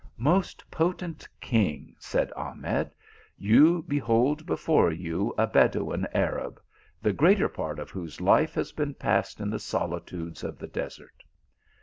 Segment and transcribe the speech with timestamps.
[0.17, 2.95] "Most potent king," said Ahmed,
[3.37, 6.59] "you behold before you a Bedouin Arab,
[7.03, 11.23] the greater part of whose life has been passed in the solitudes of the desert.